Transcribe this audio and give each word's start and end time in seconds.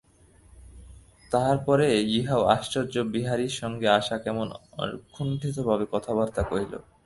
তাহার 1.31 1.57
পরে 1.65 1.87
ইহাও 2.11 2.41
আশ্চর্য–বিহারীর 2.55 3.53
সঙ্গে 3.61 3.87
আশা 3.99 4.17
কেমন 4.17 4.47
অকুন্ঠিতভাবে 4.77 5.85
কথাবার্তা 5.93 6.41
কহিল। 6.43 6.73